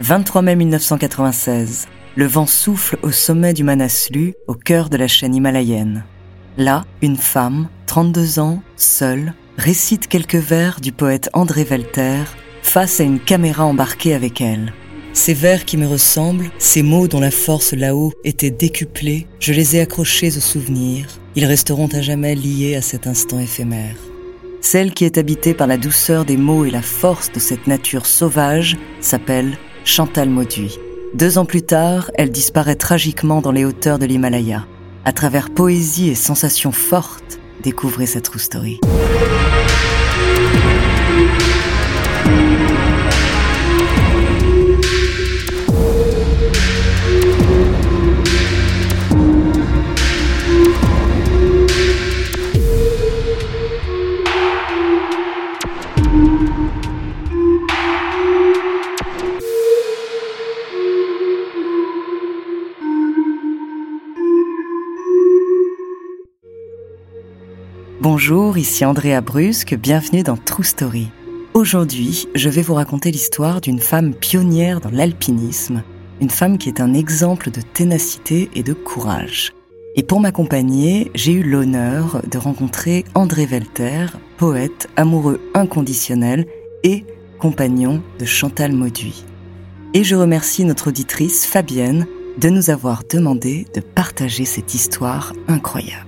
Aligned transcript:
23 0.00 0.42
mai 0.42 0.54
1996. 0.54 1.88
Le 2.14 2.26
vent 2.26 2.46
souffle 2.46 2.98
au 3.02 3.10
sommet 3.10 3.52
du 3.52 3.64
Manaslu, 3.64 4.34
au 4.46 4.54
cœur 4.54 4.90
de 4.90 4.96
la 4.96 5.08
chaîne 5.08 5.34
himalayenne. 5.34 6.04
Là, 6.56 6.84
une 7.02 7.16
femme, 7.16 7.68
32 7.86 8.38
ans, 8.38 8.62
seule, 8.76 9.34
récite 9.56 10.06
quelques 10.06 10.36
vers 10.36 10.80
du 10.80 10.92
poète 10.92 11.30
André 11.32 11.64
Velter 11.64 12.22
face 12.62 13.00
à 13.00 13.04
une 13.04 13.18
caméra 13.18 13.64
embarquée 13.64 14.14
avec 14.14 14.40
elle. 14.40 14.72
Ces 15.14 15.34
vers 15.34 15.64
qui 15.64 15.76
me 15.76 15.86
ressemblent, 15.88 16.50
ces 16.58 16.84
mots 16.84 17.08
dont 17.08 17.20
la 17.20 17.32
force 17.32 17.72
là-haut 17.72 18.12
était 18.22 18.52
décuplée, 18.52 19.26
je 19.40 19.52
les 19.52 19.74
ai 19.74 19.80
accrochés 19.80 20.36
au 20.36 20.40
souvenir. 20.40 21.06
Ils 21.34 21.46
resteront 21.46 21.88
à 21.88 22.02
jamais 22.02 22.36
liés 22.36 22.76
à 22.76 22.82
cet 22.82 23.08
instant 23.08 23.40
éphémère. 23.40 23.96
Celle 24.60 24.92
qui 24.92 25.04
est 25.04 25.18
habitée 25.18 25.54
par 25.54 25.66
la 25.66 25.76
douceur 25.76 26.24
des 26.24 26.36
mots 26.36 26.64
et 26.64 26.70
la 26.70 26.82
force 26.82 27.32
de 27.32 27.40
cette 27.40 27.66
nature 27.66 28.06
sauvage 28.06 28.76
s'appelle 29.00 29.56
Chantal 29.88 30.28
Mauduit. 30.28 30.78
Deux 31.14 31.38
ans 31.38 31.46
plus 31.46 31.62
tard, 31.62 32.10
elle 32.14 32.30
disparaît 32.30 32.74
tragiquement 32.74 33.40
dans 33.40 33.52
les 33.52 33.64
hauteurs 33.64 33.98
de 33.98 34.04
l'Himalaya. 34.04 34.66
À 35.06 35.12
travers 35.12 35.48
poésie 35.48 36.10
et 36.10 36.14
sensations 36.14 36.72
fortes, 36.72 37.40
découvrez 37.62 38.04
cette 38.04 38.24
true 38.24 38.38
story. 38.38 38.80
Bonjour, 68.10 68.56
ici 68.56 68.86
Andrea 68.86 69.20
Brusque, 69.20 69.74
bienvenue 69.74 70.22
dans 70.22 70.38
True 70.38 70.64
Story. 70.64 71.08
Aujourd'hui, 71.52 72.26
je 72.34 72.48
vais 72.48 72.62
vous 72.62 72.72
raconter 72.72 73.10
l'histoire 73.10 73.60
d'une 73.60 73.80
femme 73.80 74.14
pionnière 74.14 74.80
dans 74.80 74.88
l'alpinisme, 74.90 75.82
une 76.18 76.30
femme 76.30 76.56
qui 76.56 76.70
est 76.70 76.80
un 76.80 76.94
exemple 76.94 77.50
de 77.50 77.60
ténacité 77.60 78.48
et 78.54 78.62
de 78.62 78.72
courage. 78.72 79.52
Et 79.94 80.02
pour 80.02 80.20
m'accompagner, 80.20 81.10
j'ai 81.14 81.32
eu 81.32 81.42
l'honneur 81.42 82.22
de 82.26 82.38
rencontrer 82.38 83.04
André 83.14 83.44
Velter, 83.44 84.06
poète, 84.38 84.88
amoureux 84.96 85.38
inconditionnel 85.52 86.46
et 86.84 87.04
compagnon 87.38 88.02
de 88.18 88.24
Chantal 88.24 88.72
Mauduit. 88.72 89.26
Et 89.92 90.02
je 90.02 90.16
remercie 90.16 90.64
notre 90.64 90.88
auditrice 90.88 91.44
Fabienne 91.44 92.06
de 92.38 92.48
nous 92.48 92.70
avoir 92.70 93.02
demandé 93.04 93.66
de 93.74 93.80
partager 93.82 94.46
cette 94.46 94.74
histoire 94.74 95.34
incroyable. 95.46 96.07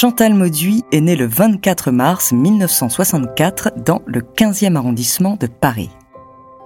Chantal 0.00 0.32
Mauduit 0.32 0.84
est 0.92 1.00
née 1.00 1.16
le 1.16 1.26
24 1.26 1.90
mars 1.90 2.30
1964 2.30 3.82
dans 3.84 4.00
le 4.06 4.20
15e 4.20 4.76
arrondissement 4.76 5.34
de 5.34 5.48
Paris. 5.48 5.90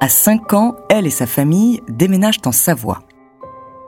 À 0.00 0.10
5 0.10 0.52
ans, 0.52 0.76
elle 0.90 1.06
et 1.06 1.10
sa 1.10 1.24
famille 1.26 1.80
déménagent 1.88 2.42
en 2.44 2.52
Savoie. 2.52 3.04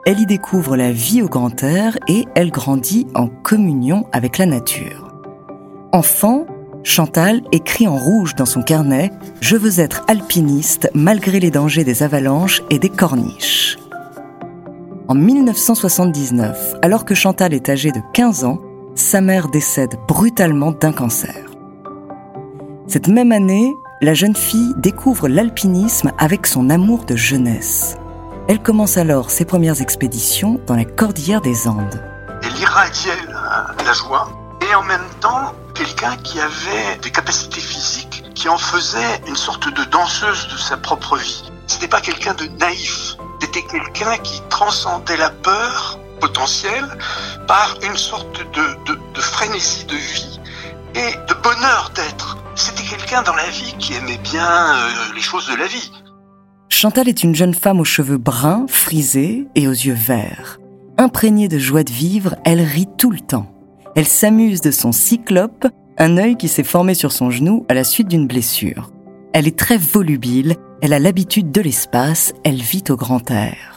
Elle 0.07 0.19
y 0.19 0.25
découvre 0.25 0.75
la 0.75 0.91
vie 0.91 1.21
au 1.21 1.29
grand 1.29 1.61
air 1.61 1.95
et 2.07 2.25
elle 2.33 2.49
grandit 2.49 3.05
en 3.13 3.27
communion 3.27 4.07
avec 4.13 4.39
la 4.39 4.47
nature. 4.47 5.13
Enfant, 5.91 6.47
Chantal 6.81 7.43
écrit 7.51 7.87
en 7.87 7.97
rouge 7.97 8.33
dans 8.33 8.47
son 8.47 8.63
carnet⁇ 8.63 9.11
Je 9.41 9.57
veux 9.57 9.79
être 9.79 10.05
alpiniste 10.07 10.89
malgré 10.95 11.39
les 11.39 11.51
dangers 11.51 11.83
des 11.83 12.01
avalanches 12.01 12.63
et 12.71 12.79
des 12.79 12.89
corniches⁇ 12.89 13.77
En 15.07 15.13
1979, 15.13 16.77
alors 16.81 17.05
que 17.05 17.13
Chantal 17.13 17.53
est 17.53 17.69
âgée 17.69 17.91
de 17.91 18.01
15 18.11 18.43
ans, 18.43 18.59
sa 18.95 19.19
mère 19.19 19.49
décède 19.49 19.97
brutalement 20.07 20.71
d'un 20.71 20.93
cancer. 20.93 21.35
Cette 22.87 23.09
même 23.09 23.33
année, 23.33 23.75
la 24.01 24.13
jeune 24.13 24.35
fille 24.35 24.73
découvre 24.77 25.27
l'alpinisme 25.27 26.13
avec 26.17 26.47
son 26.47 26.69
amour 26.69 27.03
de 27.05 27.15
jeunesse. 27.15 27.97
Elle 28.47 28.61
commence 28.61 28.97
alors 28.97 29.31
ses 29.31 29.43
premières 29.43 29.81
expéditions 29.81 30.61
dans 30.65 30.75
la 30.75 30.85
cordillère 30.85 31.41
des 31.41 31.67
Andes. 31.67 32.01
Elle 32.43 32.57
irradiait 32.57 33.17
la, 33.27 33.93
joie 33.93 34.29
et 34.61 34.75
en 34.75 34.83
même 34.83 35.09
temps 35.19 35.53
quelqu'un 35.73 36.15
qui 36.17 36.39
avait 36.39 36.97
des 37.01 37.11
capacités 37.11 37.59
physiques 37.59 38.23
qui 38.33 38.47
en 38.47 38.57
faisait 38.57 39.21
une 39.27 39.35
sorte 39.35 39.67
de 39.73 39.83
danseuse 39.85 40.47
de 40.47 40.57
sa 40.57 40.77
propre 40.77 41.17
vie. 41.17 41.51
C'était 41.67 41.87
pas 41.87 42.01
quelqu'un 42.01 42.33
de 42.35 42.45
naïf, 42.59 43.15
c'était 43.41 43.63
quelqu'un 43.63 44.17
qui 44.19 44.41
transcendait 44.49 45.17
la 45.17 45.31
peur 45.31 45.99
potentiel 46.19 46.85
par 47.47 47.77
une 47.87 47.97
sorte 47.97 48.39
de, 48.53 49.21
frénésie 49.21 49.85
de 49.85 49.95
vie 49.95 50.39
et 50.95 51.15
de 51.27 51.33
bonheur 51.41 51.91
d'être. 51.95 52.37
C'était 52.55 52.83
quelqu'un 52.83 53.21
dans 53.23 53.35
la 53.35 53.49
vie 53.49 53.75
qui 53.79 53.93
aimait 53.93 54.19
bien 54.23 54.75
euh, 54.75 54.89
les 55.13 55.21
choses 55.21 55.47
de 55.49 55.55
la 55.55 55.67
vie. 55.67 55.91
Chantal 56.69 57.07
est 57.07 57.23
une 57.23 57.35
jeune 57.35 57.53
femme 57.53 57.79
aux 57.79 57.85
cheveux 57.85 58.17
bruns, 58.17 58.65
frisés 58.67 59.47
et 59.55 59.67
aux 59.67 59.71
yeux 59.71 59.93
verts. 59.93 60.59
Imprégnée 60.97 61.47
de 61.47 61.59
joie 61.59 61.83
de 61.83 61.91
vivre, 61.91 62.35
elle 62.45 62.61
rit 62.61 62.87
tout 62.97 63.11
le 63.11 63.19
temps. 63.19 63.51
Elle 63.95 64.07
s'amuse 64.07 64.61
de 64.61 64.71
son 64.71 64.91
cyclope, 64.91 65.67
un 65.97 66.17
œil 66.17 66.37
qui 66.37 66.47
s'est 66.47 66.63
formé 66.63 66.93
sur 66.93 67.11
son 67.11 67.29
genou 67.29 67.65
à 67.69 67.73
la 67.73 67.83
suite 67.83 68.07
d'une 68.07 68.27
blessure. 68.27 68.91
Elle 69.33 69.47
est 69.47 69.57
très 69.57 69.77
volubile, 69.77 70.55
elle 70.81 70.93
a 70.93 70.99
l'habitude 70.99 71.51
de 71.51 71.61
l'espace, 71.61 72.33
elle 72.43 72.61
vit 72.61 72.83
au 72.89 72.95
grand 72.95 73.29
air. 73.31 73.74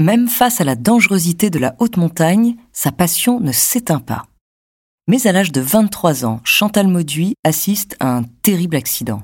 Même 0.00 0.28
face 0.28 0.60
à 0.60 0.64
la 0.64 0.76
dangerosité 0.76 1.50
de 1.50 1.58
la 1.58 1.74
haute 1.80 1.96
montagne, 1.96 2.54
sa 2.72 2.92
passion 2.92 3.40
ne 3.40 3.50
s'éteint 3.50 3.98
pas. 3.98 4.26
Mais 5.08 5.26
à 5.26 5.32
l'âge 5.32 5.50
de 5.50 5.60
23 5.60 6.24
ans, 6.24 6.40
Chantal 6.44 6.86
Mauduit 6.86 7.34
assiste 7.42 7.96
à 7.98 8.14
un 8.14 8.22
terrible 8.42 8.76
accident. 8.76 9.22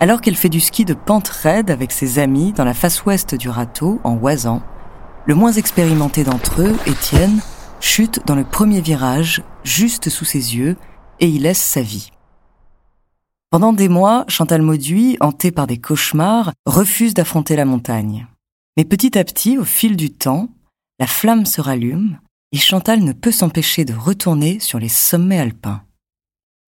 Alors 0.00 0.20
qu'elle 0.20 0.36
fait 0.36 0.50
du 0.50 0.60
ski 0.60 0.84
de 0.84 0.92
pente 0.92 1.28
raide 1.28 1.70
avec 1.70 1.92
ses 1.92 2.18
amis 2.18 2.52
dans 2.52 2.66
la 2.66 2.74
face 2.74 3.06
ouest 3.06 3.34
du 3.34 3.48
râteau, 3.48 4.02
en 4.04 4.16
Oisan, 4.16 4.60
le 5.24 5.34
moins 5.34 5.52
expérimenté 5.52 6.24
d'entre 6.24 6.60
eux, 6.60 6.76
Étienne, 6.84 7.40
chute 7.80 8.20
dans 8.26 8.34
le 8.34 8.44
premier 8.44 8.82
virage, 8.82 9.42
juste 9.64 10.10
sous 10.10 10.26
ses 10.26 10.56
yeux, 10.56 10.76
et 11.20 11.28
y 11.28 11.38
laisse 11.38 11.62
sa 11.62 11.80
vie. 11.80 12.10
Pendant 13.48 13.72
des 13.72 13.88
mois, 13.88 14.26
Chantal 14.28 14.60
Mauduit, 14.60 15.16
hantée 15.20 15.52
par 15.52 15.66
des 15.66 15.78
cauchemars, 15.78 16.52
refuse 16.66 17.14
d'affronter 17.14 17.56
la 17.56 17.64
montagne. 17.64 18.26
Mais 18.78 18.84
petit 18.84 19.18
à 19.18 19.24
petit, 19.24 19.58
au 19.58 19.64
fil 19.64 19.96
du 19.96 20.12
temps, 20.12 20.50
la 21.00 21.08
flamme 21.08 21.46
se 21.46 21.60
rallume 21.60 22.20
et 22.52 22.58
Chantal 22.58 23.00
ne 23.00 23.12
peut 23.12 23.32
s'empêcher 23.32 23.84
de 23.84 23.92
retourner 23.92 24.60
sur 24.60 24.78
les 24.78 24.88
sommets 24.88 25.40
alpins. 25.40 25.82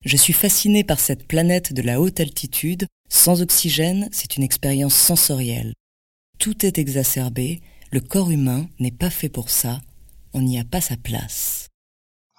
Je 0.05 0.17
suis 0.17 0.33
fascinée 0.33 0.83
par 0.83 0.99
cette 0.99 1.29
planète 1.29 1.73
de 1.73 1.83
la 1.83 2.01
haute 2.01 2.19
altitude. 2.19 2.89
Sans 3.09 3.43
oxygène, 3.43 4.09
c'est 4.11 4.37
une 4.37 4.43
expérience 4.43 4.97
sensorielle. 4.97 5.73
Tout 6.41 6.67
est 6.67 6.79
exacerbé, 6.79 7.61
le 7.93 8.01
corps 8.01 8.33
humain 8.33 8.67
n'est 8.81 8.91
pas 8.91 9.11
fait 9.11 9.29
pour 9.29 9.49
ça, 9.49 9.79
on 10.33 10.43
n'y 10.43 10.59
a 10.59 10.65
pas 10.65 10.81
sa 10.81 10.97
place. 10.97 11.69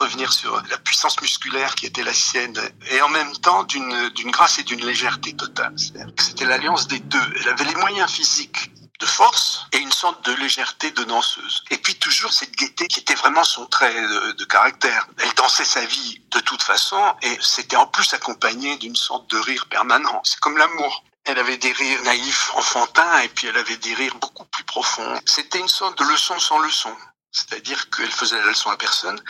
Revenir 0.01 0.33
sur 0.33 0.53
la 0.69 0.79
puissance 0.79 1.21
musculaire 1.21 1.75
qui 1.75 1.85
était 1.85 2.03
la 2.03 2.13
sienne, 2.13 2.59
et 2.91 3.01
en 3.01 3.09
même 3.09 3.31
temps 3.41 3.63
d'une 3.63 4.31
grâce 4.31 4.59
et 4.59 4.63
d'une 4.63 4.85
légèreté 4.85 5.31
totale. 5.31 5.75
C'était 6.19 6.45
l'alliance 6.45 6.89
des 6.89 6.99
deux. 6.99 7.33
Elle 7.39 7.49
avait 7.49 7.65
les 7.65 7.75
moyens 7.75 8.11
physiques 8.11 8.69
de 9.01 9.05
force 9.07 9.65
et 9.71 9.79
une 9.79 9.91
sorte 9.91 10.23
de 10.25 10.33
légèreté 10.33 10.91
de 10.91 11.03
danseuse. 11.03 11.63
Et 11.71 11.77
puis 11.77 11.95
toujours 11.95 12.31
cette 12.31 12.55
gaieté 12.55 12.87
qui 12.87 12.99
était 12.99 13.15
vraiment 13.15 13.43
son 13.43 13.65
trait 13.65 13.93
de, 13.93 14.45
caractère. 14.45 15.07
Elle 15.17 15.33
dansait 15.33 15.65
sa 15.65 15.83
vie 15.85 16.21
de 16.29 16.39
toute 16.39 16.61
façon 16.61 17.15
et 17.21 17.37
c'était 17.41 17.75
en 17.75 17.87
plus 17.87 18.13
accompagné 18.13 18.77
d'une 18.77 18.95
sorte 18.95 19.29
de 19.31 19.37
rire 19.37 19.65
permanent. 19.67 20.21
C'est 20.23 20.39
comme 20.39 20.57
l'amour. 20.57 21.03
Elle 21.25 21.39
avait 21.39 21.57
des 21.57 21.71
rires 21.71 22.03
naïfs, 22.03 22.51
enfantins, 22.55 23.19
et 23.19 23.29
puis 23.29 23.47
elle 23.47 23.57
avait 23.57 23.77
des 23.77 23.93
rires 23.93 24.15
beaucoup 24.15 24.45
plus 24.45 24.63
profonds. 24.63 25.19
C'était 25.25 25.59
une 25.59 25.67
sorte 25.67 25.97
de 25.99 26.03
leçon 26.03 26.39
sans 26.39 26.59
leçon. 26.59 26.95
C'est-à-dire 27.31 27.89
qu'elle 27.89 28.11
faisait 28.11 28.39
la 28.39 28.47
leçon 28.47 28.69
à 28.71 28.77
personne, 28.77 29.21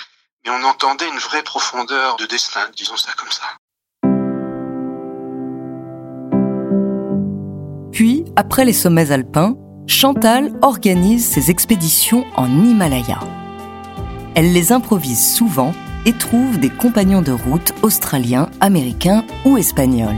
mais 0.43 0.51
on 0.51 0.63
entendait 0.63 1.07
une 1.07 1.19
vraie 1.19 1.43
profondeur 1.43 2.15
de 2.15 2.25
destin, 2.25 2.69
disons 2.75 2.97
ça 2.97 3.11
comme 3.13 3.31
ça. 3.31 3.43
Après 8.35 8.65
les 8.65 8.73
sommets 8.73 9.11
alpins, 9.11 9.55
Chantal 9.87 10.53
organise 10.61 11.25
ses 11.25 11.49
expéditions 11.51 12.25
en 12.35 12.47
Himalaya. 12.47 13.19
Elle 14.35 14.53
les 14.53 14.71
improvise 14.71 15.35
souvent 15.35 15.73
et 16.05 16.13
trouve 16.13 16.59
des 16.59 16.69
compagnons 16.69 17.21
de 17.21 17.31
route 17.31 17.73
australiens, 17.81 18.49
américains 18.61 19.25
ou 19.43 19.57
espagnols. 19.57 20.15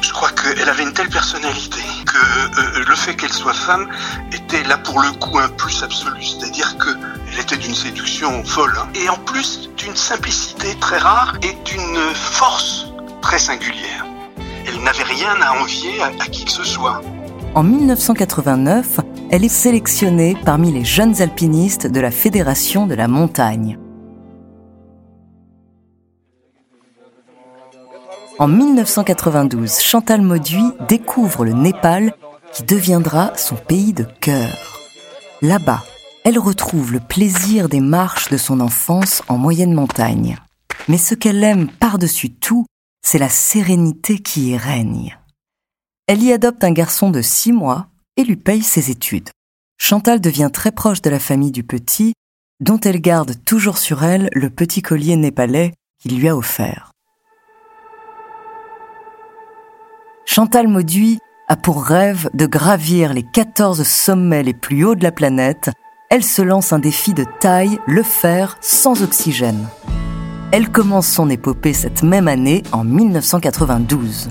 Je 0.00 0.12
crois 0.12 0.30
qu'elle 0.30 0.68
avait 0.68 0.82
une 0.82 0.92
telle 0.92 1.08
personnalité 1.08 1.80
que 2.06 2.60
euh, 2.60 2.84
le 2.86 2.94
fait 2.94 3.14
qu'elle 3.14 3.32
soit 3.32 3.54
femme 3.54 3.88
était 4.32 4.62
là 4.64 4.78
pour 4.78 5.00
le 5.00 5.10
coup 5.12 5.38
un 5.38 5.48
plus 5.48 5.82
absolu, 5.82 6.22
c'est-à-dire 6.22 6.76
que 6.78 6.90
elle 7.32 7.40
était 7.40 7.56
d'une 7.56 7.74
séduction 7.74 8.44
folle 8.44 8.74
hein. 8.78 8.88
et 8.94 9.08
en 9.08 9.16
plus 9.16 9.70
d'une 9.76 9.96
simplicité 9.96 10.74
très 10.80 10.98
rare 10.98 11.34
et 11.42 11.56
d'une 11.64 11.98
force 12.14 12.86
très 13.22 13.38
singulière. 13.38 14.06
Elle 14.66 14.82
n'avait 14.82 15.04
rien 15.04 15.36
à 15.42 15.60
envier 15.60 16.02
à 16.02 16.26
qui 16.26 16.44
que 16.44 16.50
ce 16.50 16.64
soit. 16.64 17.00
En 17.54 17.62
1989, 17.62 18.98
elle 19.30 19.44
est 19.44 19.48
sélectionnée 19.48 20.36
parmi 20.44 20.72
les 20.72 20.84
jeunes 20.84 21.22
alpinistes 21.22 21.86
de 21.86 22.00
la 22.00 22.10
Fédération 22.10 22.88
de 22.88 22.94
la 22.94 23.06
montagne. 23.06 23.78
En 28.40 28.48
1992, 28.48 29.78
Chantal 29.78 30.22
Mauduit 30.22 30.72
découvre 30.88 31.44
le 31.44 31.52
Népal 31.52 32.14
qui 32.52 32.64
deviendra 32.64 33.36
son 33.36 33.54
pays 33.54 33.92
de 33.92 34.06
cœur. 34.20 34.80
Là-bas, 35.40 35.84
elle 36.24 36.40
retrouve 36.40 36.92
le 36.92 36.98
plaisir 36.98 37.68
des 37.68 37.80
marches 37.80 38.30
de 38.30 38.36
son 38.36 38.58
enfance 38.58 39.22
en 39.28 39.38
moyenne 39.38 39.74
montagne. 39.74 40.38
Mais 40.88 40.98
ce 40.98 41.14
qu'elle 41.14 41.44
aime 41.44 41.68
par-dessus 41.68 42.30
tout, 42.30 42.66
c'est 43.06 43.18
la 43.18 43.28
sérénité 43.28 44.18
qui 44.18 44.50
y 44.50 44.56
règne. 44.56 45.16
Elle 46.06 46.22
y 46.22 46.32
adopte 46.32 46.62
un 46.64 46.72
garçon 46.72 47.10
de 47.10 47.22
six 47.22 47.52
mois 47.52 47.86
et 48.18 48.24
lui 48.24 48.36
paye 48.36 48.62
ses 48.62 48.90
études. 48.90 49.30
Chantal 49.78 50.20
devient 50.20 50.50
très 50.52 50.70
proche 50.70 51.00
de 51.00 51.08
la 51.08 51.18
famille 51.18 51.50
du 51.50 51.64
petit, 51.64 52.12
dont 52.60 52.78
elle 52.78 53.00
garde 53.00 53.42
toujours 53.46 53.78
sur 53.78 54.04
elle 54.04 54.28
le 54.34 54.50
petit 54.50 54.82
collier 54.82 55.16
népalais 55.16 55.72
qu'il 55.98 56.18
lui 56.18 56.28
a 56.28 56.36
offert. 56.36 56.90
Chantal 60.26 60.68
Mauduit 60.68 61.18
a 61.48 61.56
pour 61.56 61.82
rêve 61.82 62.28
de 62.34 62.44
gravir 62.44 63.14
les 63.14 63.22
14 63.22 63.82
sommets 63.82 64.42
les 64.42 64.54
plus 64.54 64.84
hauts 64.84 64.94
de 64.94 65.04
la 65.04 65.12
planète. 65.12 65.70
Elle 66.10 66.24
se 66.24 66.42
lance 66.42 66.74
un 66.74 66.78
défi 66.78 67.14
de 67.14 67.24
taille, 67.40 67.78
le 67.86 68.02
faire 68.02 68.58
sans 68.60 69.02
oxygène. 69.02 69.68
Elle 70.52 70.70
commence 70.70 71.08
son 71.08 71.30
épopée 71.30 71.72
cette 71.72 72.02
même 72.02 72.28
année, 72.28 72.62
en 72.72 72.84
1992. 72.84 74.28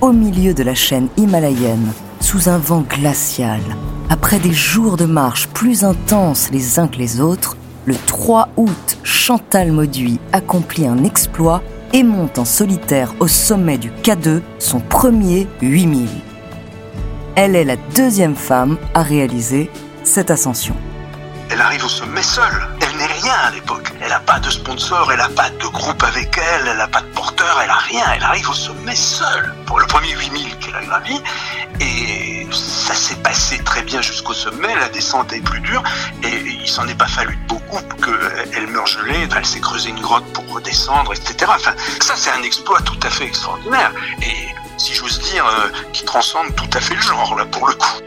Au 0.00 0.12
milieu 0.12 0.54
de 0.54 0.62
la 0.62 0.76
chaîne 0.76 1.08
himalayenne, 1.16 1.92
sous 2.20 2.48
un 2.48 2.58
vent 2.58 2.84
glacial, 2.88 3.60
après 4.08 4.38
des 4.38 4.52
jours 4.52 4.96
de 4.96 5.06
marche 5.06 5.48
plus 5.48 5.82
intenses 5.82 6.50
les 6.52 6.78
uns 6.78 6.86
que 6.86 6.98
les 6.98 7.20
autres, 7.20 7.56
le 7.84 7.96
3 8.06 8.50
août, 8.56 8.98
Chantal 9.02 9.72
Mauduit 9.72 10.20
accomplit 10.32 10.86
un 10.86 11.02
exploit 11.02 11.64
et 11.92 12.04
monte 12.04 12.38
en 12.38 12.44
solitaire 12.44 13.12
au 13.18 13.26
sommet 13.26 13.76
du 13.76 13.90
K2 13.90 14.40
son 14.60 14.78
premier 14.78 15.48
8000. 15.62 16.08
Elle 17.34 17.56
est 17.56 17.64
la 17.64 17.76
deuxième 17.96 18.36
femme 18.36 18.78
à 18.94 19.02
réaliser 19.02 19.68
cette 20.04 20.30
ascension. 20.30 20.76
Elle 21.50 21.60
arrive 21.60 21.84
au 21.84 21.88
sommet 21.88 22.22
seule. 22.22 22.77
N'est 22.98 23.06
rien 23.06 23.34
à 23.44 23.50
l'époque. 23.52 23.92
Elle 24.00 24.08
n'a 24.08 24.18
pas 24.18 24.40
de 24.40 24.50
sponsor, 24.50 25.12
elle 25.12 25.18
n'a 25.18 25.28
pas 25.28 25.50
de 25.50 25.66
groupe 25.68 26.02
avec 26.02 26.36
elle, 26.36 26.66
elle 26.66 26.78
n'a 26.78 26.88
pas 26.88 27.00
de 27.00 27.06
porteur, 27.06 27.60
elle 27.60 27.68
n'a 27.68 27.76
rien. 27.76 28.04
Elle 28.16 28.24
arrive 28.24 28.50
au 28.50 28.54
sommet 28.54 28.96
seule 28.96 29.54
pour 29.66 29.78
le 29.78 29.86
premier 29.86 30.10
8000 30.10 30.58
qu'elle 30.58 30.74
a 30.74 30.84
gravi. 30.84 31.22
Et 31.78 32.46
ça 32.50 32.94
s'est 32.94 33.16
passé 33.16 33.58
très 33.62 33.82
bien 33.82 34.02
jusqu'au 34.02 34.34
sommet. 34.34 34.74
La 34.74 34.88
descente 34.88 35.32
est 35.32 35.40
plus 35.40 35.60
dure 35.60 35.82
et 36.24 36.40
il 36.40 36.68
s'en 36.68 36.88
est 36.88 36.98
pas 36.98 37.06
fallu 37.06 37.38
beaucoup 37.46 37.78
qu'elle 38.02 38.66
meure 38.66 38.86
gelée. 38.86 39.28
Elle 39.36 39.46
s'est 39.46 39.60
creusée 39.60 39.90
une 39.90 40.00
grotte 40.00 40.26
pour 40.32 40.52
redescendre, 40.52 41.12
etc. 41.12 41.52
Enfin, 41.54 41.74
ça 42.00 42.14
c'est 42.16 42.30
un 42.30 42.42
exploit 42.42 42.80
tout 42.80 42.98
à 43.04 43.10
fait 43.10 43.26
extraordinaire. 43.26 43.92
Et 44.22 44.48
si 44.76 44.92
j'ose 44.94 45.20
dire, 45.20 45.46
euh, 45.46 45.68
qui 45.92 46.04
transcende 46.04 46.54
tout 46.56 46.70
à 46.72 46.80
fait 46.80 46.94
le 46.94 47.02
genre, 47.02 47.36
là, 47.36 47.44
pour 47.46 47.68
le 47.68 47.74
coup. 47.74 48.00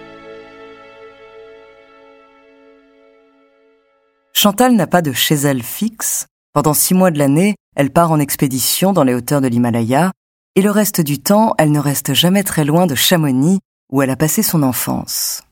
Chantal 4.44 4.74
n'a 4.74 4.88
pas 4.88 5.04
de 5.04 5.14
chez 5.14 5.36
elle 5.36 5.62
fixe. 5.62 6.26
Pendant 6.52 6.74
six 6.74 6.96
mois 6.96 7.12
de 7.12 7.20
l'année, 7.20 7.54
elle 7.76 7.92
part 7.92 8.12
en 8.12 8.20
expédition 8.20 8.92
dans 8.92 9.04
les 9.04 9.14
hauteurs 9.14 9.40
de 9.40 9.48
l'Himalaya, 9.48 10.14
et 10.56 10.64
le 10.64 10.72
reste 10.72 11.00
du 11.00 11.20
temps, 11.20 11.54
elle 11.60 11.72
ne 11.72 11.78
reste 11.78 12.16
jamais 12.16 12.42
très 12.42 12.66
loin 12.66 12.88
de 12.88 12.96
Chamonix, 12.96 13.60
où 13.92 14.02
elle 14.02 14.10
a 14.10 14.16
passé 14.16 14.42
son 14.42 14.64
enfance. 14.64 15.44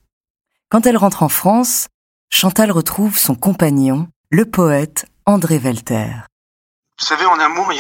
Quand 0.72 0.88
elle 0.88 0.98
rentre 0.98 1.22
en 1.22 1.30
France, 1.30 1.86
Chantal 2.32 2.72
retrouve 2.72 3.16
son 3.16 3.36
compagnon, 3.36 4.08
le 4.32 4.46
poète 4.46 5.06
André 5.28 5.60
Velter. 5.60 6.24
Vous 7.00 7.06
savez, 7.06 7.26
en 7.26 7.40
amour, 7.40 7.72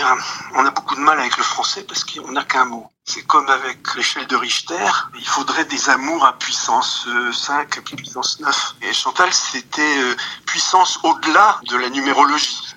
on 0.53 0.65
a 0.65 0.71
beaucoup 0.71 0.95
de 0.95 1.01
mal 1.01 1.19
avec 1.19 1.35
le 1.35 1.43
français 1.43 1.83
parce 1.83 2.05
qu'on 2.05 2.31
n'a 2.31 2.45
qu'un 2.45 2.63
mot. 2.63 2.89
C'est 3.03 3.23
comme 3.23 3.49
avec 3.49 3.93
l'échelle 3.95 4.25
de 4.27 4.35
Richter, 4.37 4.89
il 5.13 5.27
faudrait 5.27 5.65
des 5.65 5.89
amours 5.89 6.25
à 6.25 6.37
puissance 6.37 7.05
5, 7.33 7.77
à 7.77 7.81
puissance 7.81 8.39
9. 8.39 8.75
Et 8.83 8.93
Chantal, 8.93 9.33
c'était 9.33 9.97
euh, 9.99 10.15
puissance 10.45 10.99
au-delà 11.03 11.59
de 11.67 11.75
la 11.75 11.89
numérologie. 11.89 12.75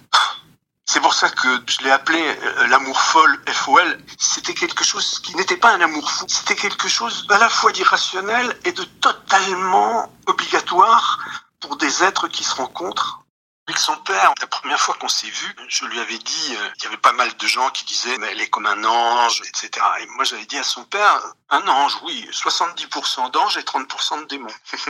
C'est 0.84 1.00
pour 1.00 1.14
ça 1.14 1.30
que 1.30 1.62
je 1.68 1.78
l'ai 1.84 1.92
appelé 1.92 2.20
euh, 2.20 2.66
l'amour 2.66 3.00
folle, 3.00 3.40
FOL. 3.46 3.98
C'était 4.18 4.54
quelque 4.54 4.82
chose 4.82 5.20
qui 5.20 5.36
n'était 5.36 5.56
pas 5.56 5.72
un 5.72 5.80
amour 5.80 6.10
fou. 6.10 6.24
C'était 6.28 6.56
quelque 6.56 6.88
chose 6.88 7.24
à 7.30 7.38
la 7.38 7.48
fois 7.48 7.70
d'irrationnel 7.70 8.58
et 8.64 8.72
de 8.72 8.82
totalement 8.82 10.12
obligatoire 10.26 11.20
pour 11.60 11.76
des 11.76 12.02
êtres 12.02 12.26
qui 12.26 12.42
se 12.42 12.56
rencontrent 12.56 13.22
avec 13.68 13.78
son 13.78 13.94
père, 14.04 14.34
la 14.40 14.48
première 14.48 14.80
fois 14.80 14.96
qu'on 14.98 15.08
s'est 15.08 15.28
vu, 15.28 15.54
je 15.68 15.84
lui 15.86 16.00
avais 16.00 16.18
dit, 16.18 16.48
euh, 16.50 16.68
il 16.78 16.84
y 16.84 16.86
avait 16.88 16.96
pas 16.96 17.12
mal 17.12 17.28
de 17.38 17.46
gens 17.46 17.70
qui 17.70 17.84
disaient, 17.84 18.18
mais 18.18 18.26
elle 18.32 18.40
est 18.40 18.48
comme 18.48 18.66
un 18.66 18.82
ange, 18.84 19.40
etc. 19.46 19.70
Et 20.00 20.06
moi, 20.16 20.24
j'avais 20.24 20.46
dit 20.46 20.58
à 20.58 20.64
son 20.64 20.82
père, 20.84 21.34
un 21.48 21.64
ange, 21.68 21.96
oui, 22.04 22.28
70% 22.32 23.30
d'ange 23.30 23.56
et 23.56 23.60
30% 23.60 24.22
de 24.22 24.26
démon. 24.26 24.48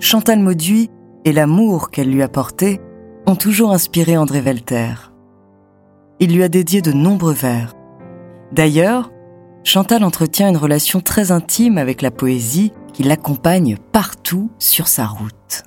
Chantal 0.00 0.38
Mauduit 0.38 0.88
et 1.24 1.32
l'amour 1.32 1.90
qu'elle 1.90 2.10
lui 2.10 2.22
a 2.22 2.28
porté 2.28 2.80
ont 3.26 3.34
toujours 3.34 3.72
inspiré 3.72 4.16
André 4.16 4.40
Velter. 4.40 4.94
Il 6.20 6.32
lui 6.32 6.44
a 6.44 6.48
dédié 6.48 6.80
de 6.80 6.92
nombreux 6.92 7.34
vers. 7.34 7.74
D'ailleurs, 8.52 9.10
Chantal 9.64 10.04
entretient 10.04 10.48
une 10.48 10.56
relation 10.56 11.00
très 11.00 11.32
intime 11.32 11.76
avec 11.76 12.02
la 12.02 12.12
poésie 12.12 12.72
qui 12.98 13.04
l'accompagne 13.04 13.76
partout 13.92 14.50
sur 14.58 14.88
sa 14.88 15.06
route. 15.06 15.62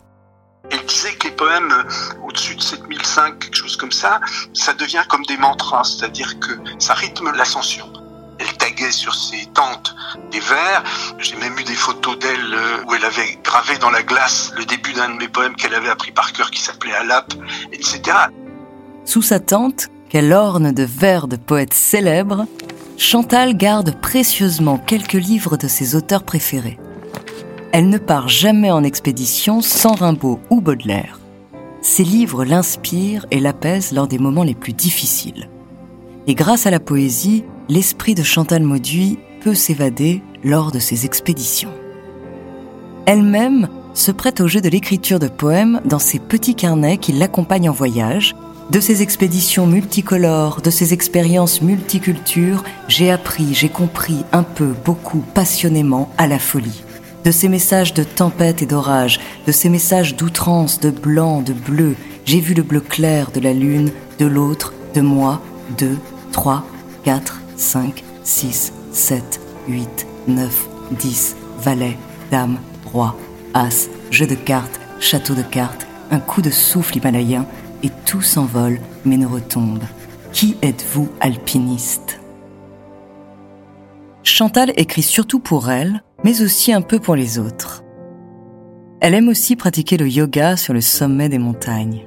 Elle 0.69 0.85
disait 0.85 1.13
que 1.13 1.29
les 1.29 1.33
poèmes 1.33 1.71
euh, 1.71 2.27
au-dessus 2.27 2.55
de 2.55 2.61
7005, 2.61 3.39
quelque 3.39 3.55
chose 3.55 3.77
comme 3.77 3.93
ça, 3.93 4.19
ça 4.53 4.73
devient 4.73 5.03
comme 5.07 5.23
des 5.23 5.37
mantras, 5.37 5.85
c'est-à-dire 5.85 6.41
que 6.41 6.51
ça 6.77 6.93
rythme 6.93 7.31
l'ascension. 7.31 7.85
Elle 8.37 8.51
taguait 8.57 8.91
sur 8.91 9.15
ses 9.15 9.45
tentes 9.53 9.95
des 10.29 10.41
vers. 10.41 10.83
J'ai 11.19 11.37
même 11.37 11.57
eu 11.57 11.63
des 11.63 11.73
photos 11.73 12.19
d'elle 12.19 12.53
euh, 12.53 12.83
où 12.85 12.95
elle 12.95 13.05
avait 13.05 13.39
gravé 13.41 13.77
dans 13.77 13.91
la 13.91 14.03
glace 14.03 14.51
le 14.57 14.65
début 14.65 14.91
d'un 14.91 15.07
de 15.07 15.17
mes 15.17 15.29
poèmes 15.29 15.55
qu'elle 15.55 15.73
avait 15.73 15.87
appris 15.87 16.11
par 16.11 16.33
cœur 16.33 16.51
qui 16.51 16.59
s'appelait 16.59 16.95
Alap, 16.95 17.33
etc. 17.71 18.01
Sous 19.05 19.21
sa 19.21 19.39
tente, 19.39 19.87
qu'elle 20.09 20.33
orne 20.33 20.73
de 20.73 20.83
vers 20.83 21.29
de 21.29 21.37
poètes 21.37 21.73
célèbres, 21.73 22.45
Chantal 22.97 23.55
garde 23.55 23.95
précieusement 24.01 24.77
quelques 24.77 25.13
livres 25.13 25.55
de 25.55 25.69
ses 25.69 25.95
auteurs 25.95 26.23
préférés 26.23 26.77
elle 27.71 27.89
ne 27.89 27.97
part 27.97 28.27
jamais 28.27 28.71
en 28.71 28.83
expédition 28.83 29.61
sans 29.61 29.95
Rimbaud 29.95 30.39
ou 30.49 30.61
Baudelaire. 30.61 31.19
Ses 31.81 32.03
livres 32.03 32.43
l'inspirent 32.43 33.25
et 33.31 33.39
l'apaisent 33.39 33.93
lors 33.93 34.07
des 34.07 34.19
moments 34.19 34.43
les 34.43 34.55
plus 34.55 34.73
difficiles. 34.73 35.49
Et 36.27 36.35
grâce 36.35 36.67
à 36.67 36.71
la 36.71 36.79
poésie, 36.79 37.43
l'esprit 37.69 38.13
de 38.13 38.23
Chantal 38.23 38.63
Mauduit 38.63 39.19
peut 39.41 39.55
s'évader 39.55 40.21
lors 40.43 40.71
de 40.71 40.79
ses 40.79 41.05
expéditions. 41.05 41.71
Elle-même 43.05 43.67
se 43.93 44.11
prête 44.11 44.41
au 44.41 44.47
jeu 44.47 44.61
de 44.61 44.69
l'écriture 44.69 45.19
de 45.19 45.27
poèmes 45.27 45.81
dans 45.85 45.99
ses 45.99 46.19
petits 46.19 46.55
carnets 46.55 46.97
qui 46.97 47.13
l'accompagnent 47.13 47.69
en 47.69 47.73
voyage. 47.73 48.35
De 48.69 48.79
ses 48.79 49.01
expéditions 49.01 49.65
multicolores, 49.65 50.61
de 50.61 50.69
ses 50.69 50.93
expériences 50.93 51.61
multicultures, 51.61 52.63
j'ai 52.87 53.11
appris, 53.11 53.53
j'ai 53.53 53.69
compris 53.69 54.23
un 54.31 54.43
peu, 54.43 54.73
beaucoup, 54.85 55.23
passionnément 55.33 56.09
à 56.17 56.27
la 56.27 56.39
folie 56.39 56.83
de 57.23 57.31
ces 57.31 57.49
messages 57.49 57.93
de 57.93 58.03
tempête 58.03 58.61
et 58.61 58.65
d'orage, 58.65 59.19
de 59.45 59.51
ces 59.51 59.69
messages 59.69 60.15
d'outrance, 60.15 60.79
de 60.79 60.89
blanc, 60.89 61.41
de 61.41 61.53
bleu. 61.53 61.95
J'ai 62.25 62.39
vu 62.39 62.53
le 62.53 62.63
bleu 62.63 62.79
clair 62.79 63.31
de 63.31 63.39
la 63.39 63.53
lune, 63.53 63.91
de 64.19 64.25
l'autre, 64.25 64.73
de 64.93 65.01
moi, 65.01 65.41
deux, 65.77 65.97
trois, 66.31 66.65
quatre, 67.03 67.41
cinq, 67.57 68.03
six, 68.23 68.73
sept, 68.91 69.39
huit, 69.67 70.07
neuf, 70.27 70.67
dix, 70.91 71.35
valet, 71.59 71.97
dame, 72.31 72.57
roi, 72.91 73.15
as, 73.53 73.87
jeu 74.09 74.27
de 74.27 74.35
cartes, 74.35 74.79
château 74.99 75.35
de 75.35 75.41
cartes, 75.41 75.87
un 76.11 76.19
coup 76.19 76.41
de 76.41 76.49
souffle 76.49 76.97
himalayen, 76.97 77.45
et 77.83 77.89
tout 78.05 78.21
s'envole 78.21 78.79
mais 79.05 79.17
ne 79.17 79.25
retombe. 79.25 79.83
Qui 80.33 80.55
êtes-vous, 80.61 81.09
alpiniste? 81.19 82.19
Chantal 84.23 84.71
écrit 84.77 85.01
surtout 85.01 85.39
pour 85.39 85.71
elle, 85.71 86.03
mais 86.23 86.41
aussi 86.41 86.73
un 86.73 86.81
peu 86.81 86.99
pour 86.99 87.15
les 87.15 87.39
autres. 87.39 87.83
Elle 88.99 89.15
aime 89.15 89.29
aussi 89.29 89.55
pratiquer 89.55 89.97
le 89.97 90.07
yoga 90.07 90.57
sur 90.57 90.73
le 90.73 90.81
sommet 90.81 91.29
des 91.29 91.39
montagnes. 91.39 92.05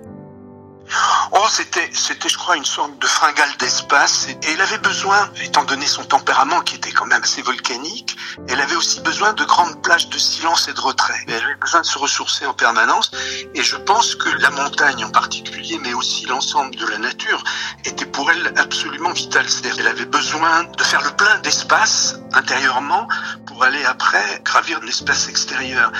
Oh, 1.32 1.46
c'était, 1.50 1.90
c'était, 1.92 2.28
je 2.28 2.36
crois, 2.36 2.56
une 2.56 2.64
sorte 2.64 2.98
de 2.98 3.06
fringale 3.06 3.50
d'espace. 3.58 4.28
Et 4.28 4.52
elle 4.52 4.60
avait 4.60 4.78
besoin, 4.78 5.30
étant 5.42 5.64
donné 5.64 5.86
son 5.86 6.04
tempérament 6.04 6.60
qui 6.60 6.76
était 6.76 6.92
quand 6.92 7.06
même 7.06 7.22
assez 7.22 7.42
volcanique, 7.42 8.16
elle 8.48 8.60
avait 8.60 8.76
aussi 8.76 9.00
besoin 9.00 9.32
de 9.32 9.44
grandes 9.44 9.82
plages 9.82 10.08
de 10.08 10.18
silence 10.18 10.68
et 10.68 10.72
de 10.72 10.80
retrait. 10.80 11.18
Elle 11.28 11.42
avait 11.42 11.54
besoin 11.56 11.80
de 11.80 11.86
se 11.86 11.98
ressourcer 11.98 12.46
en 12.46 12.54
permanence. 12.54 13.10
Et 13.54 13.62
je 13.62 13.76
pense 13.76 14.14
que 14.14 14.28
la 14.40 14.50
montagne 14.50 15.04
en 15.04 15.10
particulier, 15.10 15.78
mais 15.82 15.94
aussi 15.94 16.26
l'ensemble 16.26 16.76
de 16.76 16.86
la 16.86 16.98
nature, 16.98 17.42
était 17.84 18.06
pour 18.06 18.30
elle 18.30 18.52
absolument 18.56 19.12
vitale. 19.12 19.48
C'est-à-dire 19.48 19.76
qu'elle 19.76 19.88
avait 19.88 20.04
besoin 20.04 20.64
de 20.64 20.82
faire 20.82 21.02
le 21.02 21.10
plein 21.10 21.38
d'espace 21.38 22.16
intérieurement 22.32 23.08
pour 23.46 23.64
aller 23.64 23.84
après 23.84 24.40
gravir 24.44 24.80
l'espace 24.80 25.28
extérieur. 25.28 25.92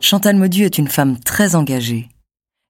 Chantal 0.00 0.36
Maudu 0.36 0.64
est 0.64 0.78
une 0.78 0.88
femme 0.88 1.18
très 1.18 1.56
engagée. 1.56 2.08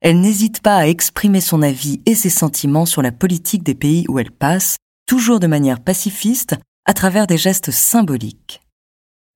Elle 0.00 0.20
n'hésite 0.20 0.62
pas 0.62 0.76
à 0.76 0.86
exprimer 0.86 1.42
son 1.42 1.60
avis 1.60 2.00
et 2.06 2.14
ses 2.14 2.30
sentiments 2.30 2.86
sur 2.86 3.02
la 3.02 3.12
politique 3.12 3.62
des 3.62 3.74
pays 3.74 4.06
où 4.08 4.18
elle 4.18 4.30
passe, 4.30 4.76
toujours 5.06 5.38
de 5.38 5.46
manière 5.46 5.80
pacifiste, 5.80 6.56
à 6.86 6.94
travers 6.94 7.26
des 7.26 7.36
gestes 7.36 7.70
symboliques. 7.70 8.62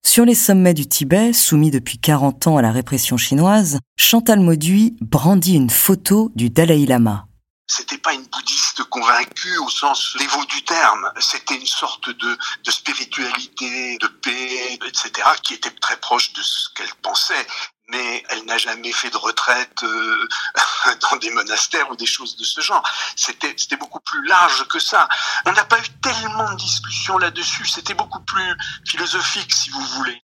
Sur 0.05 0.25
les 0.25 0.35
sommets 0.35 0.75
du 0.75 0.87
Tibet, 0.87 1.35
soumis 1.35 1.71
depuis 1.71 1.99
40 1.99 2.47
ans 2.47 2.57
à 2.57 2.63
la 2.63 2.73
répression 2.73 3.19
chinoise, 3.19 3.79
Chantal 3.97 4.41
Mauduit 4.41 4.97
brandit 5.03 5.57
une 5.57 5.71
photo 5.71 6.33
du 6.35 6.49
Dalai 6.49 6.87
Lama. 6.87 7.27
C'était 7.69 7.99
pas 7.99 8.13
une 8.13 8.25
bouddhiste 8.25 8.83
convaincue 8.85 9.57
au 9.59 9.69
sens 9.69 10.17
dévot 10.19 10.45
du 10.47 10.63
terme. 10.65 11.11
C'était 11.21 11.55
une 11.55 11.67
sorte 11.67 12.11
de 12.11 12.37
spiritualité, 12.71 13.97
de 13.99 14.09
paix, 14.09 14.79
etc., 14.87 15.11
qui 15.43 15.55
était 15.55 15.71
très 15.71 15.97
proche 15.99 16.33
de 16.33 16.43
ce 16.43 16.69
qu'elle 16.75 16.95
pensait 17.03 17.47
mais 17.93 18.25
elle 18.31 18.45
n'a 18.47 18.59
jamais 18.59 18.91
fait 18.91 19.11
de 19.11 19.17
retraite 19.17 19.83
euh, 19.83 20.29
dans 21.11 21.17
des 21.19 21.31
monastères 21.31 21.91
ou 21.91 21.97
des 21.97 22.07
choses 22.07 22.37
de 22.37 22.45
ce 22.45 22.61
genre. 22.61 22.83
C'était, 23.15 23.55
c'était 23.57 23.77
beaucoup 23.77 24.01
plus 24.01 24.27
large 24.27 24.67
que 24.69 24.79
ça. 24.79 25.09
On 25.47 25.53
n'a 25.53 25.65
pas 25.65 25.79
eu 25.79 25.89
tellement 26.03 26.51
de 26.53 26.57
discussions 26.57 27.19
là-dessus. 27.19 27.67
C'était 27.67 27.95
beaucoup 27.95 28.21
plus 28.21 28.57
philosophique, 28.87 29.53
si 29.53 29.71
vous 29.71 29.85
voulez. 29.97 30.21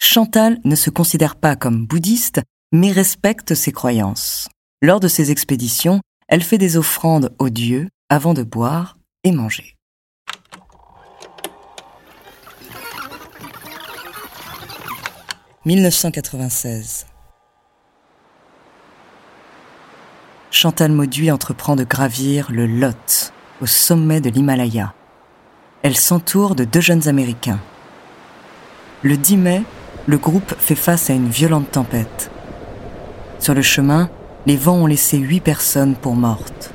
Chantal 0.00 0.58
ne 0.64 0.76
se 0.76 0.90
considère 0.90 1.36
pas 1.36 1.56
comme 1.56 1.86
bouddhiste, 1.86 2.40
mais 2.72 2.92
respecte 2.92 3.54
ses 3.54 3.72
croyances. 3.72 4.48
Lors 4.82 5.00
de 5.00 5.08
ses 5.08 5.30
expéditions, 5.30 6.00
elle 6.28 6.42
fait 6.42 6.58
des 6.58 6.76
offrandes 6.76 7.34
aux 7.38 7.48
dieux 7.48 7.88
avant 8.10 8.34
de 8.34 8.42
boire 8.42 8.96
et 9.24 9.32
manger. 9.32 9.77
1996. 15.68 17.04
Chantal 20.50 20.90
Mauduit 20.90 21.30
entreprend 21.30 21.76
de 21.76 21.84
gravir 21.84 22.48
le 22.50 22.66
Lot, 22.66 23.34
au 23.60 23.66
sommet 23.66 24.22
de 24.22 24.30
l'Himalaya. 24.30 24.94
Elle 25.82 25.98
s'entoure 25.98 26.54
de 26.54 26.64
deux 26.64 26.80
jeunes 26.80 27.06
Américains. 27.06 27.60
Le 29.02 29.18
10 29.18 29.36
mai, 29.36 29.62
le 30.06 30.16
groupe 30.16 30.54
fait 30.58 30.74
face 30.74 31.10
à 31.10 31.12
une 31.12 31.28
violente 31.28 31.70
tempête. 31.70 32.30
Sur 33.38 33.52
le 33.52 33.60
chemin, 33.60 34.08
les 34.46 34.56
vents 34.56 34.76
ont 34.76 34.86
laissé 34.86 35.18
huit 35.18 35.40
personnes 35.40 35.96
pour 35.96 36.14
mortes. 36.14 36.72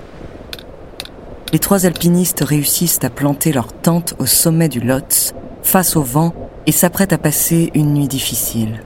Les 1.51 1.57
trois 1.57 1.87
alpinistes 1.87 2.43
réussissent 2.45 3.03
à 3.03 3.09
planter 3.09 3.53
leur 3.53 3.73
tente 3.73 4.13
au 4.19 4.27
sommet 4.27 4.69
du 4.69 4.81
Lotz, 4.81 5.33
face 5.63 5.95
au 5.95 6.03
vent 6.03 6.33
et 6.67 6.71
s'apprête 6.71 7.13
à 7.13 7.17
passer 7.17 7.71
une 7.73 7.93
nuit 7.93 8.07
difficile. 8.07 8.83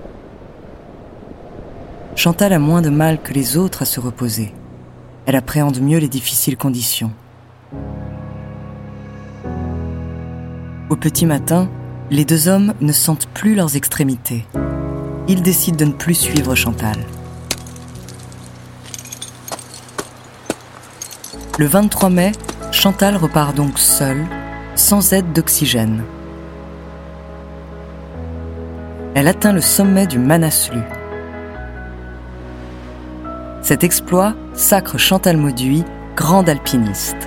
Chantal 2.16 2.54
a 2.54 2.60
moins 2.60 2.82
de 2.82 2.90
mal 2.90 3.22
que 3.22 3.34
les 3.34 3.58
autres 3.58 3.82
à 3.82 3.86
se 3.86 4.00
reposer. 4.00 4.54
Elle 5.26 5.36
appréhende 5.36 5.82
mieux 5.82 6.00
les 6.00 6.08
difficiles 6.08 6.58
conditions. 6.58 7.12
Au 10.90 10.96
petit 10.96 11.26
matin, 11.26 11.70
les 12.10 12.24
deux 12.24 12.48
hommes 12.48 12.74
ne 12.80 12.94
sentent 12.94 13.28
plus 13.28 13.54
leurs 13.54 13.76
extrémités. 13.76 14.46
Ils 15.28 15.42
décident 15.42 15.78
de 15.78 15.86
ne 15.86 15.92
plus 15.92 16.16
suivre 16.16 16.56
Chantal. 16.56 16.98
Le 21.60 21.66
23 21.66 22.10
mai, 22.10 22.32
Chantal 22.72 23.18
repart 23.18 23.54
donc 23.54 23.78
seule, 23.78 24.26
sans 24.76 25.12
aide 25.12 25.34
d'oxygène. 25.34 26.04
Elle 29.18 29.28
atteint 29.28 29.52
le 29.52 29.62
sommet 29.62 30.06
du 30.06 30.20
Manaslu. 30.20 30.80
Cet 33.64 33.84
exploit 33.84 34.36
sacre 34.54 35.00
Chantal 35.00 35.38
Mauduit, 35.38 35.84
grande 36.16 36.48
alpiniste. 36.48 37.18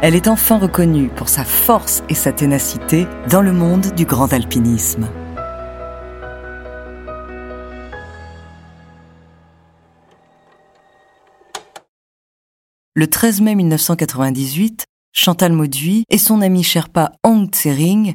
Elle 0.00 0.14
est 0.14 0.28
enfin 0.28 0.60
reconnue 0.60 1.08
pour 1.08 1.28
sa 1.28 1.42
force 1.42 2.04
et 2.08 2.14
sa 2.14 2.30
ténacité 2.30 3.08
dans 3.28 3.42
le 3.42 3.50
monde 3.50 3.92
du 3.96 4.04
grand 4.04 4.32
alpinisme. 4.32 5.08
Le 12.94 13.06
13 13.08 13.40
mai 13.40 13.56
1998, 13.56 14.84
Chantal 15.12 15.52
Mauduit 15.52 16.04
et 16.10 16.18
son 16.18 16.42
ami 16.42 16.62
Sherpa 16.62 17.10
Hong 17.24 17.50
Tsering 17.50 18.14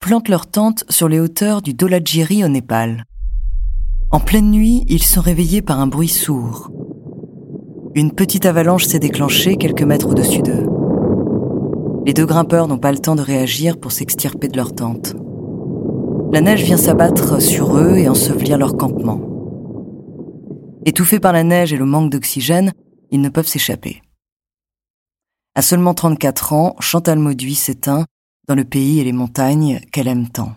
plantent 0.00 0.28
leur 0.28 0.46
tente 0.46 0.84
sur 0.88 1.08
les 1.08 1.20
hauteurs 1.20 1.62
du 1.62 1.74
Dolagiri 1.74 2.44
au 2.44 2.48
Népal. 2.48 3.04
En 4.10 4.20
pleine 4.20 4.50
nuit, 4.50 4.84
ils 4.88 5.02
sont 5.02 5.20
réveillés 5.20 5.62
par 5.62 5.80
un 5.80 5.86
bruit 5.86 6.08
sourd. 6.08 6.70
Une 7.94 8.12
petite 8.12 8.46
avalanche 8.46 8.84
s'est 8.84 8.98
déclenchée 8.98 9.56
quelques 9.56 9.82
mètres 9.82 10.10
au-dessus 10.10 10.42
d'eux. 10.42 10.66
Les 12.06 12.14
deux 12.14 12.26
grimpeurs 12.26 12.68
n'ont 12.68 12.78
pas 12.78 12.92
le 12.92 12.98
temps 12.98 13.16
de 13.16 13.22
réagir 13.22 13.80
pour 13.80 13.90
s'extirper 13.90 14.48
de 14.48 14.56
leur 14.56 14.74
tente. 14.74 15.16
La 16.32 16.40
neige 16.40 16.62
vient 16.62 16.76
s'abattre 16.76 17.42
sur 17.42 17.76
eux 17.76 17.96
et 17.96 18.08
ensevelir 18.08 18.58
leur 18.58 18.76
campement. 18.76 19.20
Étouffés 20.84 21.18
par 21.18 21.32
la 21.32 21.42
neige 21.42 21.72
et 21.72 21.76
le 21.76 21.84
manque 21.84 22.10
d'oxygène, 22.10 22.72
ils 23.10 23.20
ne 23.20 23.28
peuvent 23.28 23.48
s'échapper. 23.48 24.02
À 25.56 25.62
seulement 25.62 25.94
34 25.94 26.52
ans, 26.52 26.76
Chantal 26.78 27.18
Mauduit 27.18 27.54
s'éteint 27.54 28.04
dans 28.48 28.54
le 28.54 28.64
pays 28.64 29.00
et 29.00 29.04
les 29.04 29.12
montagnes 29.12 29.80
qu'elle 29.92 30.08
aime 30.08 30.30
tant. 30.30 30.56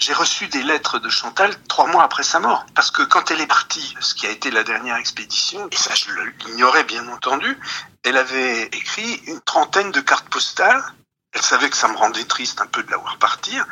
J'ai 0.00 0.12
reçu 0.12 0.48
des 0.48 0.62
lettres 0.62 0.98
de 0.98 1.08
Chantal 1.08 1.54
trois 1.68 1.86
mois 1.86 2.02
après 2.02 2.24
sa 2.24 2.40
mort, 2.40 2.66
parce 2.74 2.90
que 2.90 3.02
quand 3.02 3.30
elle 3.30 3.40
est 3.40 3.46
partie, 3.46 3.94
ce 4.00 4.14
qui 4.14 4.26
a 4.26 4.30
été 4.30 4.50
la 4.50 4.64
dernière 4.64 4.96
expédition, 4.96 5.68
et 5.70 5.76
ça 5.76 5.94
je 5.94 6.10
l'ignorais 6.46 6.84
bien 6.84 7.08
entendu, 7.08 7.58
elle 8.02 8.16
avait 8.16 8.64
écrit 8.64 9.22
une 9.26 9.40
trentaine 9.40 9.92
de 9.92 10.00
cartes 10.00 10.28
postales. 10.28 10.82
Elle 11.32 11.42
savait 11.42 11.70
que 11.70 11.76
ça 11.76 11.88
me 11.88 11.96
rendait 11.96 12.24
triste 12.24 12.60
un 12.60 12.66
peu 12.66 12.82
de 12.82 12.90
la 12.90 12.96
voir 12.96 13.18
partir, 13.18 13.66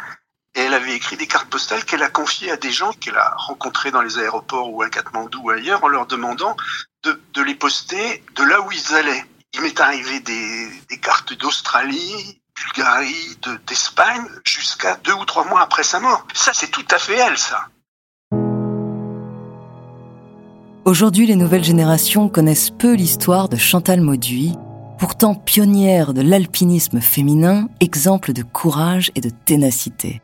et 0.54 0.60
elle 0.60 0.74
avait 0.74 0.94
écrit 0.94 1.16
des 1.16 1.26
cartes 1.26 1.50
postales 1.50 1.84
qu'elle 1.84 2.02
a 2.02 2.10
confiées 2.10 2.52
à 2.52 2.56
des 2.56 2.72
gens 2.72 2.92
qu'elle 2.92 3.18
a 3.18 3.34
rencontrés 3.36 3.90
dans 3.90 4.02
les 4.02 4.18
aéroports 4.18 4.72
ou 4.72 4.82
à 4.82 4.90
Katmandou 4.90 5.42
ou 5.42 5.50
ailleurs 5.50 5.82
en 5.82 5.88
leur 5.88 6.06
demandant 6.06 6.56
de, 7.02 7.42
les 7.42 7.54
poster 7.54 8.24
de 8.36 8.44
là 8.44 8.60
où 8.60 8.70
ils 8.70 8.94
allaient. 8.94 9.26
Il 9.54 9.60
m'est 9.60 9.80
arrivé 9.80 10.20
des 10.20 11.00
cartes 11.00 11.34
d'Australie, 11.34 12.41
Bulgarie, 12.62 13.38
d'Espagne, 13.66 14.26
jusqu'à 14.44 14.96
deux 15.04 15.14
ou 15.14 15.24
trois 15.24 15.44
mois 15.44 15.62
après 15.62 15.82
sa 15.82 16.00
mort. 16.00 16.26
Ça, 16.34 16.52
c'est 16.54 16.70
tout 16.70 16.84
à 16.90 16.98
fait 16.98 17.16
elle, 17.16 17.38
ça. 17.38 17.66
Aujourd'hui, 20.84 21.26
les 21.26 21.36
nouvelles 21.36 21.64
générations 21.64 22.28
connaissent 22.28 22.70
peu 22.70 22.94
l'histoire 22.94 23.48
de 23.48 23.56
Chantal 23.56 24.00
Mauduit, 24.00 24.56
pourtant 24.98 25.34
pionnière 25.34 26.12
de 26.12 26.22
l'alpinisme 26.22 27.00
féminin, 27.00 27.68
exemple 27.80 28.32
de 28.32 28.42
courage 28.42 29.12
et 29.14 29.20
de 29.20 29.30
ténacité. 29.30 30.20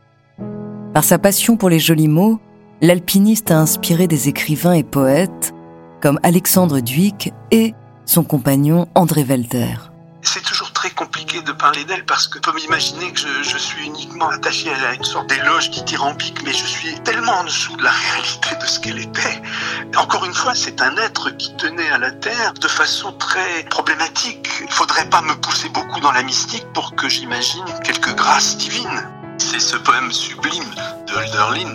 Par 0.95 1.05
sa 1.05 1.19
passion 1.19 1.57
pour 1.57 1.69
les 1.69 1.79
jolis 1.79 2.09
mots, 2.09 2.41
l'alpiniste 2.81 3.51
a 3.51 3.59
inspiré 3.59 4.09
des 4.09 4.29
écrivains 4.29 4.73
et 4.73 4.85
poètes 4.85 5.53
comme 6.01 6.21
Alexandre 6.23 6.81
Duic 6.81 7.33
et 7.51 7.75
son 8.05 8.25
compagnon 8.25 8.89
André 8.95 9.23
Welter 9.25 9.77
c'est 10.29 10.43
toujours 10.43 10.58
très 10.58 10.58
compliqué 10.99 11.41
de 11.43 11.53
parler 11.53 11.85
d'elle 11.85 12.05
parce 12.05 12.27
que 12.27 12.41
peut 12.41 12.53
m'imaginer 12.53 13.13
que 13.13 13.21
je, 13.21 13.57
suis 13.57 13.87
uniquement 13.87 14.31
attaché 14.31 14.69
à 14.69 14.95
une 14.95 15.05
sorte 15.05 15.29
d'éloge 15.29 15.71
dithyrambique, 15.71 16.43
mais 16.45 16.53
je 16.53 16.67
suis 16.67 16.93
tellement 17.03 17.35
en 17.35 17.45
dessous 17.45 17.77
de 17.77 17.85
la 17.85 17.91
réalité 18.13 18.57
de 18.61 18.67
ce 18.67 18.81
qu'elle 18.81 18.99
était. 18.99 19.41
Encore 19.97 20.25
une 20.25 20.35
fois, 20.35 20.57
c'est 20.57 20.83
un 20.83 20.97
être 20.97 21.31
qui 21.31 21.55
tenait 21.55 21.89
à 21.91 21.99
la 21.99 22.11
Terre 22.11 22.53
de 22.55 22.67
façon 22.67 23.13
très 23.13 23.63
problématique. 23.71 24.49
Il 24.61 24.73
faudrait 24.73 25.09
pas 25.09 25.21
me 25.21 25.35
pousser 25.37 25.69
beaucoup 25.69 26.01
dans 26.01 26.11
la 26.11 26.25
mystique 26.25 26.67
pour 26.75 26.97
que 26.97 27.09
j'imagine 27.09 27.67
quelques 27.85 28.17
grâces 28.17 28.57
divines. 28.57 29.09
C'est 29.39 29.61
ce 29.61 29.77
poème 29.77 30.11
sublime 30.11 30.69
de 31.07 31.13
Hölderlin 31.15 31.75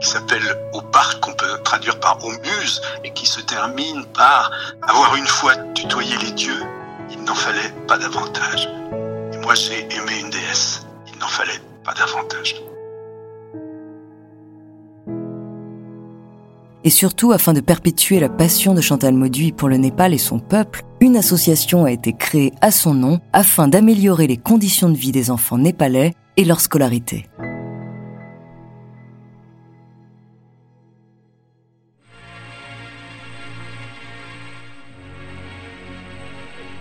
qui 0.00 0.08
s'appelle 0.08 0.58
Au 0.72 0.82
parc, 0.82 1.20
qu'on 1.20 1.34
peut 1.34 1.60
traduire 1.62 2.00
par 2.00 2.24
Au 2.24 2.30
muse, 2.30 2.82
et 3.04 3.12
qui 3.12 3.26
se 3.26 3.40
termine 3.40 4.04
par 4.06 4.50
Avoir 4.82 5.14
une 5.14 5.28
fois 5.28 5.54
tutoyé 5.74 6.16
les 6.16 6.32
dieux, 6.32 6.62
n'en 7.24 7.34
fallait 7.34 7.72
pas 7.86 7.98
davantage. 7.98 8.68
Et 9.32 9.38
moi 9.38 9.54
j'ai 9.54 9.80
aimé 9.80 10.20
une 10.20 10.30
déesse, 10.30 10.86
il 11.12 11.18
n'en 11.18 11.26
fallait 11.26 11.60
pas 11.84 11.94
davantage. 11.94 12.56
Et 16.86 16.90
surtout, 16.90 17.32
afin 17.32 17.54
de 17.54 17.60
perpétuer 17.60 18.20
la 18.20 18.28
passion 18.28 18.74
de 18.74 18.82
Chantal 18.82 19.14
Mauduit 19.14 19.52
pour 19.52 19.70
le 19.70 19.78
Népal 19.78 20.12
et 20.12 20.18
son 20.18 20.38
peuple, 20.38 20.84
une 21.00 21.16
association 21.16 21.86
a 21.86 21.90
été 21.90 22.12
créée 22.12 22.52
à 22.60 22.70
son 22.70 22.92
nom 22.92 23.20
afin 23.32 23.68
d'améliorer 23.68 24.26
les 24.26 24.36
conditions 24.36 24.90
de 24.90 24.96
vie 24.96 25.12
des 25.12 25.30
enfants 25.30 25.56
népalais 25.56 26.12
et 26.36 26.44
leur 26.44 26.60
scolarité. 26.60 27.26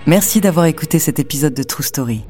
Merci 0.06 0.42
d'avoir 0.42 0.66
écouté 0.66 1.00
cet 1.00 1.20
épisode 1.20 1.54
de 1.54 1.64
True 1.64 1.84
Story. 1.84 2.26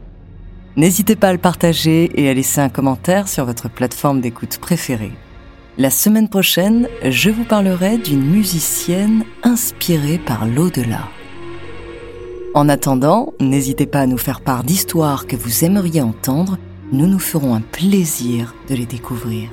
N'hésitez 0.75 1.15
pas 1.15 1.29
à 1.29 1.31
le 1.31 1.39
partager 1.39 2.11
et 2.21 2.29
à 2.29 2.33
laisser 2.35 2.61
un 2.61 2.69
commentaire 2.69 3.27
sur 3.27 3.45
votre 3.45 3.67
plateforme 3.67 4.21
d'écoute 4.21 4.59
préférée. 4.59 5.13
La 5.79 5.89
semaine 5.89 6.29
prochaine, 6.29 6.87
je 7.03 7.31
vous 7.31 7.45
parlerai 7.45 7.97
d'une 7.97 8.23
musicienne 8.23 9.23
inspirée 9.41 10.19
par 10.19 10.45
l'au-delà. 10.45 11.09
En 12.53 12.69
attendant, 12.69 13.33
n'hésitez 13.39 13.87
pas 13.87 14.01
à 14.01 14.07
nous 14.07 14.19
faire 14.19 14.41
part 14.41 14.63
d'histoires 14.63 15.25
que 15.25 15.35
vous 15.35 15.65
aimeriez 15.65 16.03
entendre, 16.03 16.59
nous 16.91 17.07
nous 17.07 17.17
ferons 17.17 17.55
un 17.55 17.61
plaisir 17.61 18.53
de 18.69 18.75
les 18.75 18.85
découvrir. 18.85 19.49